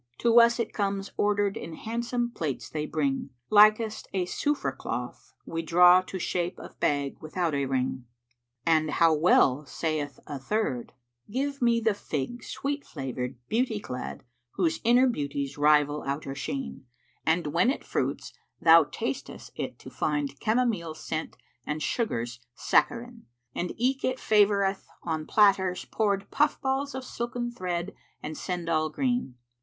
[0.17, 5.33] To us it comes * Ordered in handsome plates they bring: Likest a Sufrah[FN#393] cloth
[5.45, 8.05] we draw * To shape of bag without a ring."
[8.65, 10.93] And how well saith a third,
[11.29, 16.85] "Give me the Fig sweet flavoured, beauty clad, * Whose inner beauties rival outer sheen:
[17.23, 23.27] And when it fruits thou tastest it to find * Chamomile's scent and Sugar's saccharine:
[23.53, 27.93] And eke it favoureth on platters poured * Puff balls of silken thread
[28.23, 29.35] and sendal green."